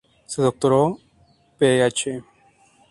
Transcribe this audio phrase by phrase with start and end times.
[0.25, 0.97] Se doctoró
[1.59, 2.23] Ph.